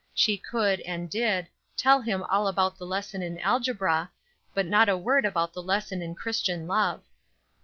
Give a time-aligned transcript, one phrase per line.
[0.15, 1.47] She could, and did,
[1.77, 4.09] tell him all about the lesson in algebra,
[4.51, 7.03] but not a word about the lesson in Christian love.